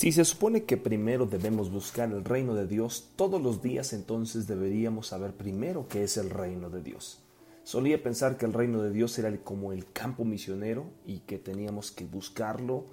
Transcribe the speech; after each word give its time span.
Si 0.00 0.12
se 0.12 0.24
supone 0.24 0.64
que 0.64 0.78
primero 0.78 1.26
debemos 1.26 1.70
buscar 1.70 2.10
el 2.10 2.24
reino 2.24 2.54
de 2.54 2.66
Dios 2.66 3.10
todos 3.16 3.38
los 3.38 3.60
días, 3.60 3.92
entonces 3.92 4.46
deberíamos 4.46 5.08
saber 5.08 5.34
primero 5.34 5.88
qué 5.88 6.04
es 6.04 6.16
el 6.16 6.30
reino 6.30 6.70
de 6.70 6.80
Dios. 6.80 7.20
Solía 7.64 8.02
pensar 8.02 8.38
que 8.38 8.46
el 8.46 8.54
reino 8.54 8.80
de 8.80 8.92
Dios 8.92 9.18
era 9.18 9.30
como 9.44 9.74
el 9.74 9.92
campo 9.92 10.24
misionero 10.24 10.86
y 11.04 11.18
que 11.18 11.36
teníamos 11.36 11.90
que 11.90 12.06
buscarlo 12.06 12.86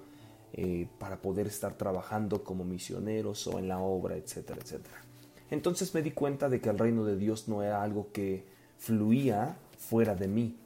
eh, 0.52 0.86
para 0.98 1.22
poder 1.22 1.46
estar 1.46 1.78
trabajando 1.78 2.44
como 2.44 2.66
misioneros 2.66 3.46
o 3.46 3.58
en 3.58 3.68
la 3.68 3.78
obra, 3.78 4.14
etcétera, 4.16 4.60
etcétera. 4.62 5.02
Entonces 5.50 5.94
me 5.94 6.02
di 6.02 6.10
cuenta 6.10 6.50
de 6.50 6.60
que 6.60 6.68
el 6.68 6.78
reino 6.78 7.06
de 7.06 7.16
Dios 7.16 7.48
no 7.48 7.62
era 7.62 7.82
algo 7.82 8.12
que 8.12 8.44
fluía 8.76 9.56
fuera 9.78 10.14
de 10.14 10.28
mí. 10.28 10.58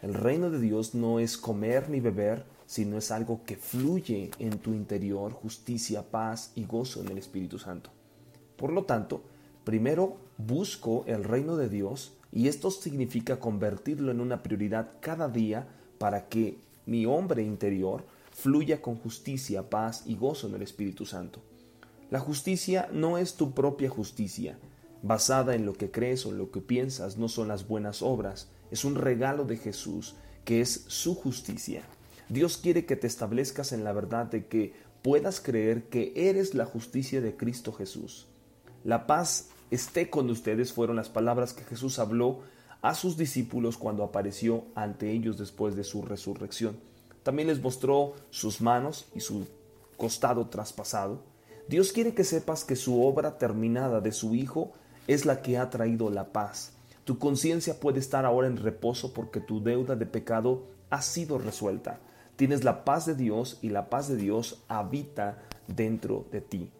El 0.00 0.14
reino 0.14 0.50
de 0.50 0.60
Dios 0.60 0.94
no 0.94 1.20
es 1.20 1.36
comer 1.36 1.90
ni 1.90 2.00
beber, 2.00 2.46
sino 2.70 2.98
es 2.98 3.10
algo 3.10 3.42
que 3.44 3.56
fluye 3.56 4.30
en 4.38 4.60
tu 4.60 4.74
interior, 4.74 5.32
justicia, 5.32 6.08
paz 6.08 6.52
y 6.54 6.66
gozo 6.66 7.00
en 7.00 7.08
el 7.08 7.18
Espíritu 7.18 7.58
Santo. 7.58 7.90
Por 8.54 8.72
lo 8.72 8.84
tanto, 8.84 9.24
primero 9.64 10.18
busco 10.38 11.02
el 11.08 11.24
reino 11.24 11.56
de 11.56 11.68
Dios 11.68 12.12
y 12.30 12.46
esto 12.46 12.70
significa 12.70 13.40
convertirlo 13.40 14.12
en 14.12 14.20
una 14.20 14.44
prioridad 14.44 14.92
cada 15.00 15.28
día 15.28 15.66
para 15.98 16.28
que 16.28 16.58
mi 16.86 17.06
hombre 17.06 17.42
interior 17.42 18.04
fluya 18.30 18.80
con 18.80 18.94
justicia, 18.94 19.68
paz 19.68 20.04
y 20.06 20.14
gozo 20.14 20.46
en 20.46 20.54
el 20.54 20.62
Espíritu 20.62 21.06
Santo. 21.06 21.40
La 22.08 22.20
justicia 22.20 22.88
no 22.92 23.18
es 23.18 23.34
tu 23.34 23.50
propia 23.52 23.90
justicia, 23.90 24.60
basada 25.02 25.56
en 25.56 25.66
lo 25.66 25.72
que 25.72 25.90
crees 25.90 26.24
o 26.24 26.28
en 26.28 26.38
lo 26.38 26.52
que 26.52 26.60
piensas, 26.60 27.16
no 27.16 27.28
son 27.28 27.48
las 27.48 27.66
buenas 27.66 28.00
obras, 28.00 28.46
es 28.70 28.84
un 28.84 28.94
regalo 28.94 29.44
de 29.44 29.56
Jesús 29.56 30.14
que 30.44 30.60
es 30.60 30.84
su 30.86 31.16
justicia. 31.16 31.82
Dios 32.30 32.58
quiere 32.58 32.86
que 32.86 32.94
te 32.94 33.08
establezcas 33.08 33.72
en 33.72 33.82
la 33.82 33.92
verdad 33.92 34.26
de 34.26 34.46
que 34.46 34.72
puedas 35.02 35.40
creer 35.40 35.88
que 35.88 36.12
eres 36.14 36.54
la 36.54 36.64
justicia 36.64 37.20
de 37.20 37.36
Cristo 37.36 37.72
Jesús. 37.72 38.28
La 38.84 39.08
paz 39.08 39.48
esté 39.72 40.10
con 40.10 40.30
ustedes 40.30 40.72
fueron 40.72 40.94
las 40.94 41.08
palabras 41.08 41.54
que 41.54 41.64
Jesús 41.64 41.98
habló 41.98 42.38
a 42.82 42.94
sus 42.94 43.16
discípulos 43.16 43.76
cuando 43.76 44.04
apareció 44.04 44.64
ante 44.76 45.10
ellos 45.10 45.38
después 45.38 45.74
de 45.74 45.82
su 45.82 46.02
resurrección. 46.02 46.78
También 47.24 47.48
les 47.48 47.60
mostró 47.60 48.14
sus 48.30 48.60
manos 48.60 49.06
y 49.12 49.20
su 49.20 49.48
costado 49.96 50.46
traspasado. 50.46 51.24
Dios 51.66 51.90
quiere 51.90 52.14
que 52.14 52.22
sepas 52.22 52.64
que 52.64 52.76
su 52.76 53.04
obra 53.04 53.38
terminada 53.38 54.00
de 54.00 54.12
su 54.12 54.36
Hijo 54.36 54.72
es 55.08 55.26
la 55.26 55.42
que 55.42 55.58
ha 55.58 55.68
traído 55.68 56.10
la 56.10 56.32
paz. 56.32 56.74
Tu 57.04 57.18
conciencia 57.18 57.80
puede 57.80 57.98
estar 57.98 58.24
ahora 58.24 58.46
en 58.46 58.56
reposo 58.56 59.12
porque 59.12 59.40
tu 59.40 59.60
deuda 59.60 59.96
de 59.96 60.06
pecado 60.06 60.68
ha 60.90 61.02
sido 61.02 61.36
resuelta. 61.36 61.98
Tienes 62.40 62.64
la 62.64 62.86
paz 62.86 63.04
de 63.04 63.14
Dios 63.14 63.58
y 63.60 63.68
la 63.68 63.90
paz 63.90 64.08
de 64.08 64.16
Dios 64.16 64.62
habita 64.66 65.42
dentro 65.66 66.26
de 66.32 66.40
ti. 66.40 66.70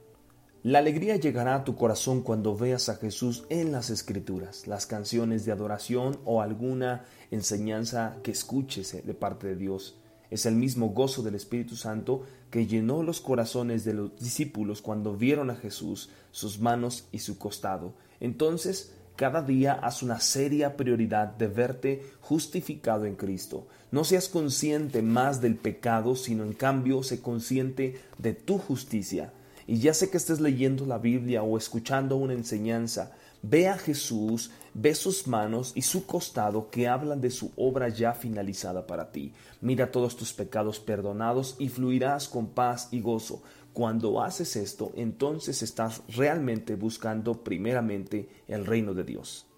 La 0.62 0.78
alegría 0.78 1.16
llegará 1.16 1.54
a 1.54 1.64
tu 1.64 1.76
corazón 1.76 2.22
cuando 2.22 2.56
veas 2.56 2.88
a 2.88 2.96
Jesús 2.96 3.44
en 3.50 3.70
las 3.70 3.90
escrituras, 3.90 4.66
las 4.66 4.86
canciones 4.86 5.44
de 5.44 5.52
adoración 5.52 6.18
o 6.24 6.40
alguna 6.40 7.04
enseñanza 7.30 8.16
que 8.22 8.30
escuches 8.30 9.04
de 9.04 9.12
parte 9.12 9.48
de 9.48 9.56
Dios. 9.56 9.98
Es 10.30 10.46
el 10.46 10.54
mismo 10.54 10.94
gozo 10.94 11.22
del 11.22 11.34
Espíritu 11.34 11.76
Santo 11.76 12.22
que 12.50 12.66
llenó 12.66 13.02
los 13.02 13.20
corazones 13.20 13.84
de 13.84 13.92
los 13.92 14.18
discípulos 14.18 14.80
cuando 14.80 15.14
vieron 15.14 15.50
a 15.50 15.56
Jesús, 15.56 16.08
sus 16.30 16.58
manos 16.58 17.06
y 17.12 17.18
su 17.18 17.36
costado. 17.36 17.92
Entonces 18.18 18.94
cada 19.20 19.42
día 19.42 19.74
haz 19.74 20.02
una 20.02 20.18
seria 20.18 20.78
prioridad 20.78 21.28
de 21.36 21.46
verte 21.46 22.02
justificado 22.22 23.04
en 23.04 23.16
Cristo. 23.16 23.66
No 23.90 24.02
seas 24.02 24.30
consciente 24.30 25.02
más 25.02 25.42
del 25.42 25.56
pecado, 25.56 26.16
sino 26.16 26.42
en 26.42 26.54
cambio 26.54 27.02
sé 27.02 27.20
consciente 27.20 28.00
de 28.16 28.32
tu 28.32 28.56
justicia. 28.56 29.30
Y 29.66 29.78
ya 29.78 29.92
sé 29.92 30.08
que 30.08 30.16
estés 30.16 30.40
leyendo 30.40 30.86
la 30.86 30.96
Biblia 30.96 31.42
o 31.42 31.58
escuchando 31.58 32.16
una 32.16 32.32
enseñanza, 32.32 33.12
ve 33.42 33.68
a 33.68 33.76
Jesús, 33.76 34.52
ve 34.72 34.94
sus 34.94 35.26
manos 35.26 35.72
y 35.74 35.82
su 35.82 36.06
costado 36.06 36.70
que 36.70 36.88
hablan 36.88 37.20
de 37.20 37.30
su 37.30 37.52
obra 37.56 37.90
ya 37.90 38.14
finalizada 38.14 38.86
para 38.86 39.12
ti. 39.12 39.34
Mira 39.60 39.90
todos 39.90 40.16
tus 40.16 40.32
pecados 40.32 40.80
perdonados 40.80 41.56
y 41.58 41.68
fluirás 41.68 42.26
con 42.26 42.46
paz 42.46 42.88
y 42.90 43.02
gozo 43.02 43.42
cuando 43.72 44.22
haces 44.22 44.56
esto, 44.56 44.92
entonces 44.96 45.62
estás 45.62 46.02
realmente 46.08 46.74
buscando 46.74 47.42
primeramente 47.44 48.28
el 48.48 48.66
reino 48.66 48.94
de 48.94 49.04
Dios. 49.04 49.46